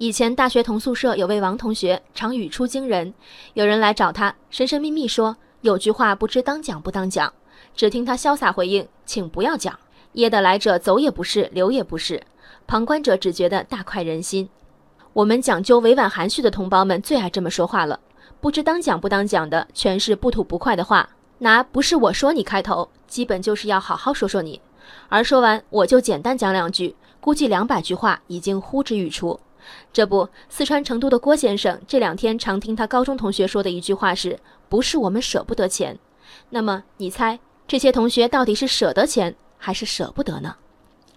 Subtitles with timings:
[0.00, 3.12] 以前大学同宿舍有位王同学，常语出惊人。
[3.52, 7.30] 有人来找他，神神秘秘说有句话不知当讲不当讲，
[7.76, 9.78] 只听他潇洒回应：“请不要讲。”
[10.14, 12.22] 噎得来者走也不是，留也不是，
[12.66, 14.48] 旁观者只觉得大快人心。
[15.12, 18.00] 我们讲究委婉含蓄的同胞们最爱这么说话了，
[18.40, 21.10] 不知当讲不当讲的，全是不吐不快的话。
[21.40, 24.62] 拿不是我说你开头，基本就是要好好说说你。
[25.10, 29.38] 而说完，我就简单讲两句，估计两百句话已经呼之欲出。
[29.92, 35.98] 这不，四川成都的郭先生这两天常听他高中同学说的一句话是：“不是我们舍不得钱。”
[36.50, 40.56] 那么你猜这些同学到底是舍得钱还是舍不得呢？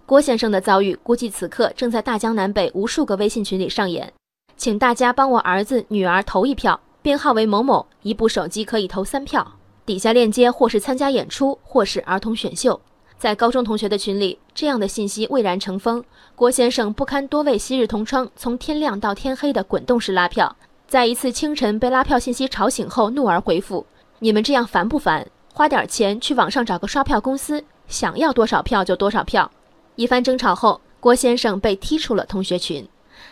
[0.06, 4.12] 郭先生的遭遇估计此刻正在大江南北无数个微信群里上演。
[4.56, 9.56] 请大家帮我儿子女儿投一票，编号为某某，一部手机可以投三票。
[9.86, 12.80] 底下链接或是参加演出，或是儿童选秀。
[13.24, 16.04] 在高中同学的群里，这样的信息蔚然成风。
[16.36, 20.54] 郭先生不堪多位昔日同窗从天亮到天黑的滚动式拉票，
[20.86, 23.86] 在一次清晨被拉票信息吵醒后，怒而回复
[24.20, 25.26] ：“你们这样烦不烦？
[25.54, 29.50] 花点钱去网上找个刷票公司，想要多少票就多少票。”
[29.96, 32.86] 一番争吵后，郭先生被踢出了同学群。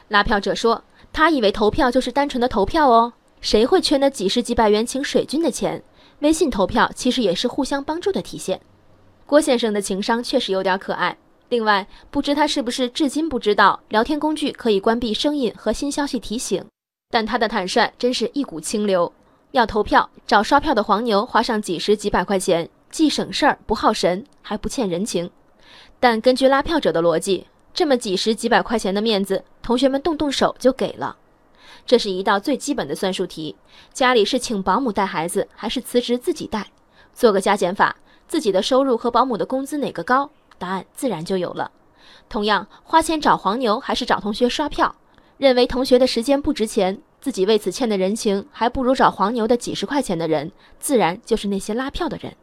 [0.08, 5.82] 拉票者说：“他以为投票就是单纯的投票哦，谁会缺那几十几百元请水军的钱？
[6.20, 8.58] 微信投票其实也是互相帮助的体现。”
[9.32, 11.16] 郭先生的情商确实有点可爱。
[11.48, 16.62] 另外，不知他是不是至今不知道聊天工具可以关闭声音和新消息提醒，
[17.08, 19.10] 但他的坦率真是一股清流。
[19.52, 25.30] 要投票找刷票的黄牛花上几十几百块钱，既省事儿不耗神，还不欠人情。
[25.98, 31.16] 但根据拉票者的逻辑，这么几十几百块钱的面子，同学们动动手就给了。
[31.86, 33.56] 这是一道最基本的算术题：
[33.94, 36.66] 家里是请保姆带孩子，还是辞职自己带？
[37.14, 37.96] 做个加减法。
[38.32, 40.30] 自己的收入和保姆的工资哪个高？
[40.56, 41.70] 答案自然就有了。
[42.30, 44.96] 同样，花钱找黄牛还是找同学刷票？
[45.36, 52.34] 认为同学的时间不值钱，自己为此欠的人情还不如找黄牛的几十块钱的人，自然就是那些拉票的人。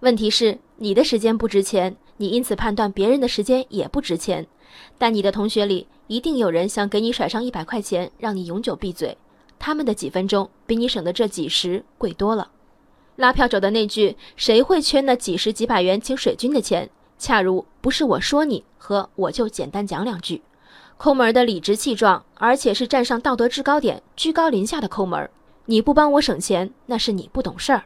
[0.00, 4.46] 问题是，你的时间不值钱，你因此判断别人的时间也不值钱。
[4.96, 9.18] 但你的同学里一定有人想给你甩上一百块钱，让你永久闭嘴。
[9.58, 12.52] 他们的几分钟比你省的这几十贵多了。
[13.16, 16.88] 拉票者的那句“谁会缺那几十几百元请水军的钱”，
[17.18, 20.42] 恰如不是我说你和我就简单讲两句，
[20.98, 25.28] 抠门的理直气壮，而且是站上道德制高点，居高临下的抠门。
[25.64, 27.84] 你不帮我省钱，那是你不懂事儿。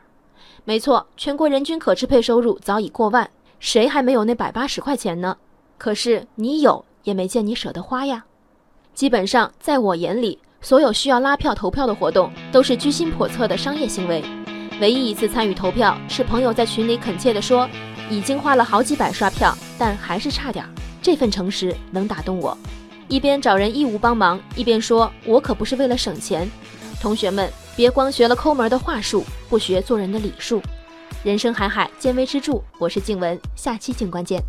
[0.65, 5.37] 没错，全国人均可支配收入早已过万，谁还没有那百八十块钱呢？
[5.79, 8.25] 可是你有，也没见你舍得花呀。
[8.93, 14.23] 基本上，在我眼里，所有需要拉票投票的活动，都是居心叵测的商业行为。
[14.81, 17.69] 唯一一次参与投票，是朋友在群里恳切地说，
[18.09, 20.71] 已经花了好几百刷票，但还是差点儿。
[21.03, 22.57] 这份诚实能打动我。
[23.07, 26.51] 一边找人义务帮忙，一边说，我可不是为了省钱。
[26.99, 30.63] 同学们，别光学了抠门的话术，不学做人的礼数。
[31.23, 32.62] 人生海海，见微知著。
[32.79, 34.43] 我是静文，下期静观见。